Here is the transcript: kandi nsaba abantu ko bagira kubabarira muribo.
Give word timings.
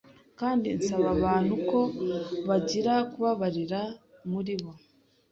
kandi 0.39 0.67
nsaba 0.77 1.07
abantu 1.17 1.53
ko 1.69 1.79
bagira 2.47 2.93
kubabarira 3.11 3.81
muribo. 4.31 4.71